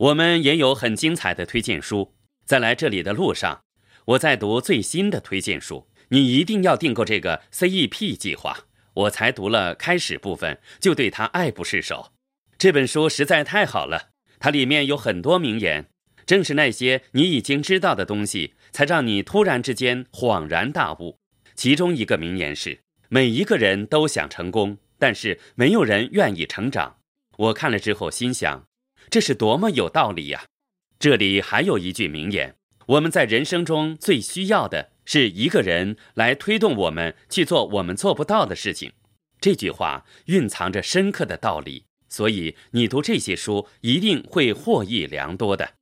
[0.00, 2.14] 我们也有很精彩的推荐书。
[2.46, 3.60] 在来这里的路上，
[4.06, 5.88] 我在读最新的推荐书。
[6.08, 8.60] 你一定要订购这个 CEP 计划。
[8.94, 12.12] 我才读了开始部分，就对他爱不释手。
[12.56, 14.08] 这本书实在太好了，
[14.38, 15.90] 它里面有很多名言，
[16.24, 21.18] 正是那些你已经知道的东西，才让你突然之间恍然大悟。
[21.54, 22.80] 其中一个名言是：
[23.10, 26.96] 每一个人都想成功，但是没有人愿意成长。
[27.36, 28.64] 我看了之后心想，
[29.10, 30.44] 这是多么有道理呀！
[30.98, 32.54] 这里还有一句名言：
[32.86, 34.92] 我们在人生中最需要的。
[35.06, 38.92] 是一个人来推动我们去做我们做不到的事情，
[39.40, 45.72] 这句话蕴藏着深刻的道理，所以你读这些书一定会获益良多的。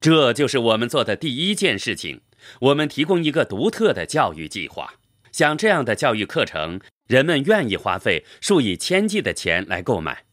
[0.00, 2.22] 这就是我们做的第一件事情，
[2.62, 4.94] 我们提供一个独特的教育计划。
[5.30, 10.23] 像这样的教育课程，人们愿意花费数以千计的钱来购买。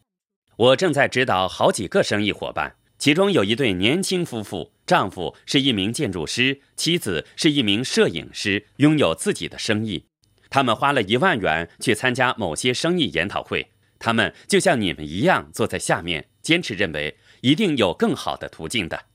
[0.61, 2.75] 我正在指导好几个生意伙伴。
[2.99, 10.05] 其中有一对年轻夫妇，丈夫是一名建筑师，妻子是一名摄影师，拥有自己的生意。
[10.51, 13.71] 他们花了一万元去参加某些生意研讨会。
[13.97, 19.05] 他们就像你们一样坐在下面，坚持认为一定有更好的途径的。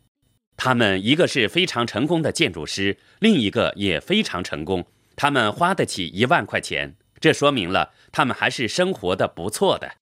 [0.57, 4.85] 他们一个是非常成功的建筑师，另一个也非常成功。
[5.15, 9.93] 他们花得起一万块钱，这说明了他们还是生活的不错的。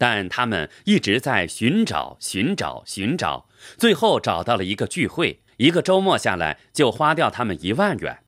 [0.00, 5.42] 但他们一直在寻找、寻找、寻找，最后找到了一个聚会。
[5.58, 8.20] 一个周末下来就花掉他们一万元。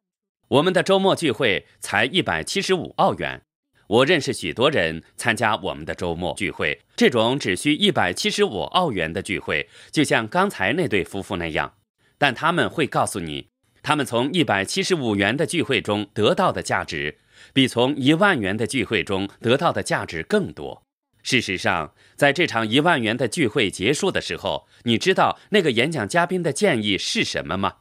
[0.48, 3.40] 我们的周末聚会才一百七十五澳元。
[3.86, 11.72] 我认识许多人参加我们的周末聚会，这种只需一百七十五澳元的聚会，就像刚才那对夫妇那样。
[12.18, 13.48] 但他们会告诉你，
[13.82, 17.16] 他们从一百七十五元的聚会中得到的价值，
[17.54, 20.82] 比从一万元的聚会中得到的价值更多。
[21.22, 27.76] 事实上，在这场一万元的聚会结束的时候，你知道那个演讲嘉宾的建议是什么吗？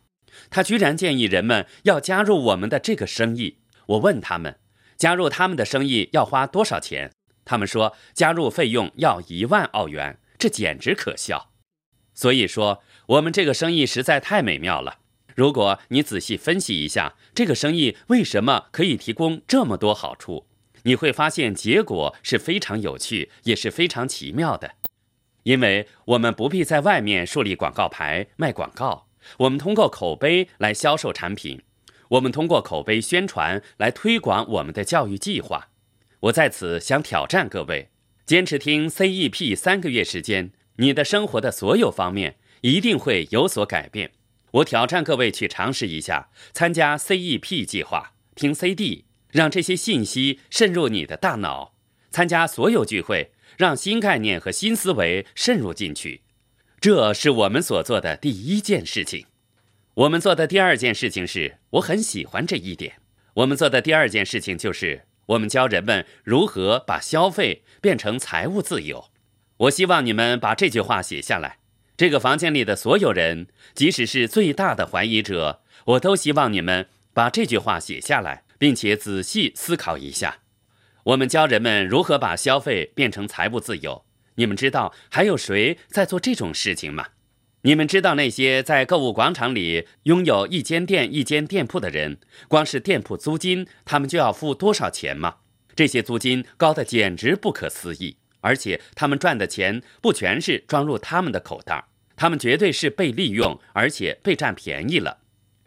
[0.49, 3.57] 他居然建议人们要加入我们的这个生意。
[3.87, 4.57] 我问他们，
[4.95, 7.11] 加入他们的生意要花多少钱？
[7.43, 11.51] 他们说，加入费用要一万澳元，这简直可笑。
[12.13, 14.99] 所以说，我们这个生意实在太美妙了。
[15.35, 20.45] 如果你仔细分析一下，这个生意为什么可以提供这么多好处？
[20.83, 24.75] 你会发现结果是非常有趣，也是非常奇妙的，
[25.43, 29.07] 因为我们不必在外面树立广告牌卖广告，
[29.39, 31.61] 我们通过口碑来销售产品，
[32.09, 35.69] 我们通过口碑宣传来推广我们的教育计划。
[36.21, 37.89] 我在此想挑战各位，
[38.25, 44.11] 坚持听 CEP 三个月时间，你的生活的所有方面一定会有所改变。
[44.51, 49.05] 我挑战各位去尝试一下，参加 CEP 计划，听 CD。
[49.31, 51.73] 让这些信息渗入你的大脑，
[52.09, 56.21] 参加所有聚会，让新概念和新思维渗入进去。
[56.79, 59.25] 这是我们所做的第一件事情。
[59.93, 62.95] 我们做的第二件事情是，我很喜欢这一点。
[63.35, 69.09] 我们做的第二件事情就是，我们教人们如何把消费变成财务自由。
[69.57, 71.59] 我希望你们把这句话写下来。
[71.95, 78.43] 这个房间里的所有人，即使是最大的怀疑者，我都希望你们把这句话写下来。
[78.61, 80.41] 并且仔细思考一下，
[81.05, 84.05] 我们教人们如何把消费变成财务自由。
[84.35, 87.07] 你们知道还有谁在做这种事情吗？
[87.63, 95.37] 你们知道那些在购物广场里拥有一间店、一间店铺的人，光是店铺租金，他们就要付多少钱吗？
[95.75, 101.85] 这些租金高的简直不可思议，而且他们赚的钱不全是装入他们的口袋，
[102.15, 105.20] 他们绝对是被利用，而且被占便宜了。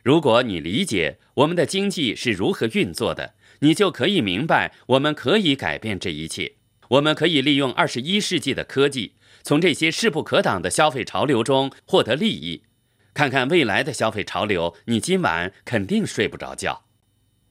[0.05, 6.57] 如果你理解我们的经济是如何运作的，你就可以明白我们可以改变这一切。
[6.91, 12.65] 我们可以利用二十一世纪的科技，从这些势不可挡的消费潮流中获得利益。
[13.15, 16.85] 看看未来的消费潮流，你今晚肯定睡不着觉。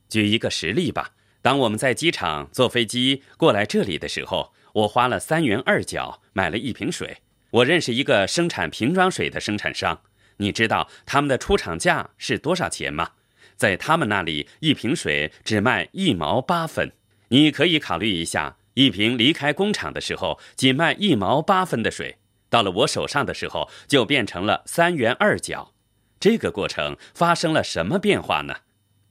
[0.07, 1.15] 举一个实例吧。
[1.41, 7.17] 当我们在机场坐飞机过来这里的时候，我花了三元二角买了一瓶水。
[7.49, 10.01] 我认识一个生产瓶装水的生产商。
[10.37, 13.11] 你知道他们的出厂价是多少钱吗？
[13.55, 16.91] 在他们那里，一瓶水只卖一毛八分。
[17.29, 22.17] 你可以考虑一下，一瓶离开工厂的时候仅卖一毛八分的水，
[22.49, 25.73] 到了我手上的时候就变成了三元二角。
[26.19, 28.55] 这个过程发生了什么变化呢？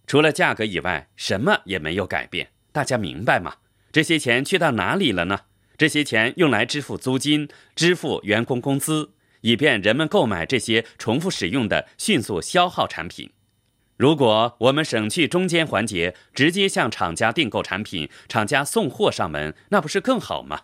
[0.06, 2.50] 除了价格以外，什么也没有改变。
[2.72, 3.56] 大家明白吗？
[3.92, 5.40] 这些钱去到哪里了呢？
[5.78, 9.10] 这些钱用来支付租金，支付员工工资。
[9.42, 13.30] 以便人们购买这些重复使用的迅速消耗产品。
[13.96, 20.62] 如果我们省去中间环节，直接向厂家订购产品，厂家送货上门，那不是更好吗？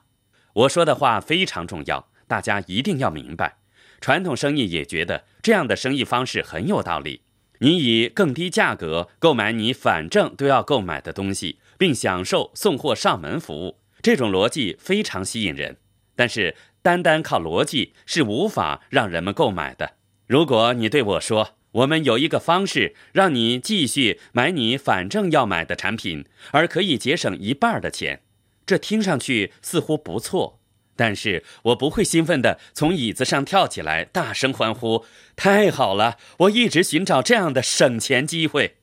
[0.55, 3.59] 我说的话非常重要，大家一定要明白。
[4.01, 7.23] 传统生意也觉得这样的生意方式很有道理。
[7.61, 15.77] 你以更低价格购买你反正都要购买的东西，并享受送货上门服务，这种逻辑非常吸引人。
[16.15, 16.57] 但是，
[16.89, 19.97] 单单靠逻辑是无法让人们购买的。
[20.27, 28.23] 如果你对我说，我们有一个方式让你继续买你反正要买的产品，而可以节省一半的钱，
[28.65, 30.61] 这听上去似乎不错。
[30.97, 35.05] 但是我不会兴奋地从椅子上跳起来，大声欢呼
[35.37, 36.17] ：“太好了！
[36.39, 38.77] 我一直寻找这样的省钱机会。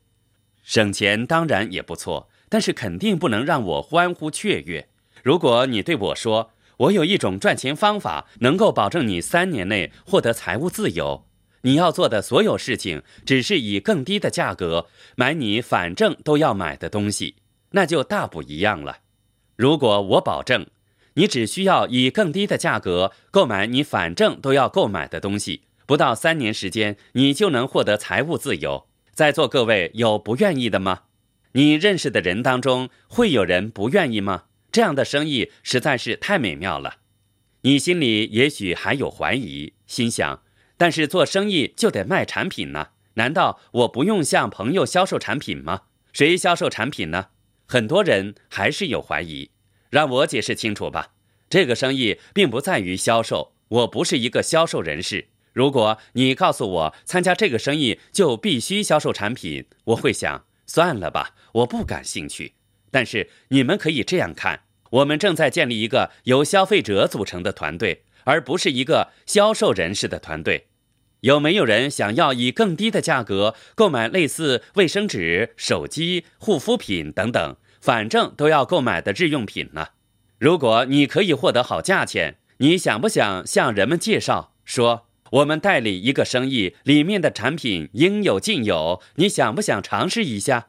[0.63, 4.89] 省钱当然也不错，但是肯定不能让我欢呼雀跃。
[5.23, 11.25] 如果你对我说，我有一种赚钱方法，能够保证你三年内获得财务自由，
[11.61, 17.35] 你要做的所有事情只是以更低的价格买你反正都要买的东西，
[17.71, 18.97] 那就大不一样了。
[19.55, 20.65] 如果我保证。
[21.17, 28.87] 你只需要以更低的价格购买你反正都要购买的东西，不到三年时间，你就能获得财务自由。
[29.13, 31.03] 在座各位有不愿意的吗？
[31.53, 34.43] 你认识的人当中会有人不愿意吗？
[34.75, 36.97] 这样的生意实在是太美妙了。
[37.61, 40.43] 你心里也许还有怀疑，心想：
[40.75, 42.89] 但是做生意就得卖产品呢？
[43.13, 45.83] 难道我不用向朋友销售产品吗？
[46.11, 47.27] 谁销售产品呢？
[47.65, 49.51] 很多人还是有怀疑。
[49.89, 51.13] 让我解释清楚吧，
[51.49, 55.29] 这个生意并不在于销售，我不是一个销售人士。
[55.53, 62.55] 如果你告诉我参加这个生意就必须销售产品，我会想算了吧，我不感兴趣。
[62.95, 70.67] 但是你们可以这样看，我们正在建立一个由消费者组成的团队，而不是一个销售人士的团队。
[71.19, 77.57] 有没有人想要以更低的价格购买类似卫生纸、手机、护肤品等等？
[77.81, 79.89] 反正都要购买的日用品呢。
[80.39, 89.01] 如果你可以获得好价钱，你想不想向人们介绍说我们代理一个生意，里面的产品应有尽有？
[89.15, 90.67] 你想不想尝试一下？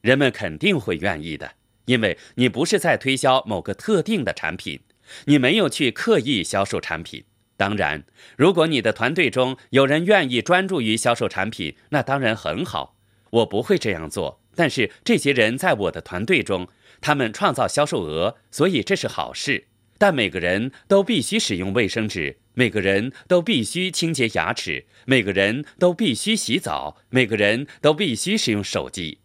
[0.00, 1.52] 人们肯定会愿意的，
[1.88, 4.80] 因为你不是在推销某个特定的产品，
[5.24, 7.24] 你没有去刻意销售产品。
[7.56, 8.04] 当然，
[8.36, 12.96] 如果你的团队中有人愿意专注于销售产品，那当然很好。
[13.30, 14.42] 我不会这样做。
[14.54, 16.68] 但是这些人在我的团队中，
[17.00, 19.68] 他们创造销售额，所以这是好事。
[19.96, 29.18] 但每个人都必须使用卫生纸，每个人都必须清洁牙齿，每个人都必须洗澡，每个人都必须使用手机。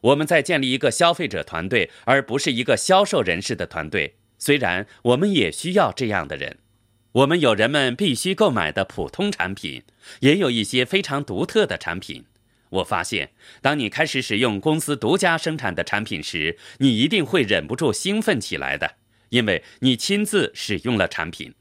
[0.00, 4.16] 我们在建立一个消费者团队，而不是一个销售人士的团队。
[4.38, 6.58] 虽然我们也需要这样的人，
[7.12, 9.82] 我们有人们必须购买的普通产品，
[10.20, 12.24] 也有一些非常独特的产品。
[12.70, 18.96] 我发现，当你开始使用公司独家生产的产品时，你一定会忍不住兴奋起来的，
[19.30, 21.54] 因为你亲自使用了产品。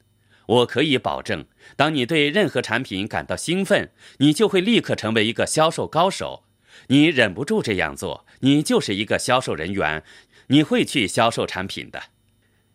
[0.46, 1.46] 我可以保证，
[1.76, 6.44] 当你对任何产品感到兴奋，你就会立刻成为一个销售高手。
[6.90, 10.04] 你忍不住这样做，你就是一个销售人员，
[10.48, 12.04] 你会去销售产品的。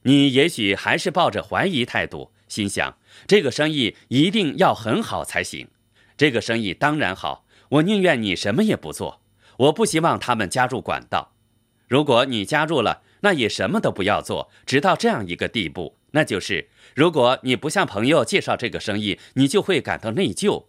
[0.03, 5.69] 你也许还是抱着怀疑态度，心想这个生意一定要很好才行。
[6.17, 7.47] 这个生意当然好。
[7.69, 9.23] 我宁愿你什么也不做，
[9.57, 11.33] 我不希望他们加入管道。
[11.89, 20.67] 如果你加入了，那也什么都不要做，直到这样一个地步，那就是如果你不向朋友介绍这个生意，你就会感到内疚，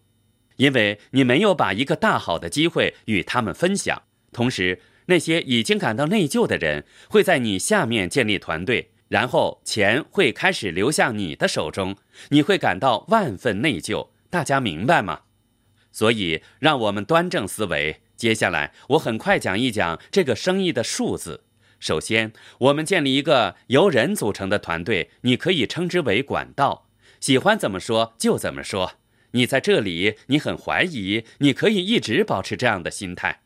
[0.55, 4.03] 因为你没有把一个大好的机会与他们分享。
[4.33, 11.95] 同时，那些已经感到内疚的人会在你下面建立团队，然后钱会开始流向你的手中，
[12.29, 14.09] 你会感到万分内疚。
[14.29, 15.21] 大家明白吗？
[15.91, 18.01] 所以，让我们端正思维。
[18.15, 21.43] 接下来，我很快讲一讲这个生意的数字。
[21.79, 26.87] 首先，我们建立一个由人组成的团队，你可以称之为管道。
[27.19, 28.93] 喜欢怎么说就怎么说。
[29.31, 33.42] 你在这里，你很怀疑，你可以一直保持这样的心态。